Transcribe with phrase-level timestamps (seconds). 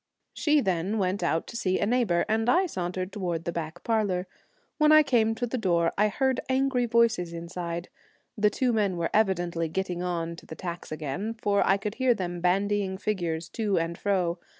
[0.33, 4.03] She then went out to see a neighbour, and I sauntered towards the back par
[4.03, 4.25] lour.
[4.79, 7.87] When I came to the door I heard angry voices inside.
[8.35, 12.15] The two men were evidently getting on to the tax again, for I could hear
[12.15, 14.39] them bandying figures to and fro.